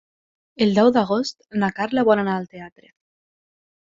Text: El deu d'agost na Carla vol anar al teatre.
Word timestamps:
El 0.65 0.71
deu 0.77 0.87
d'agost 0.95 1.35
na 1.63 1.69
Carla 1.79 2.05
vol 2.09 2.21
anar 2.23 2.33
al 2.39 2.47
teatre. 2.57 2.89